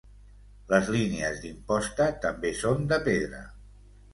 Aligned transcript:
Les 0.71 0.87
línies 0.95 1.37
d'imposta 1.45 2.07
també 2.27 2.55
són 2.63 2.85
de 2.95 3.03
pedra. 3.11 3.45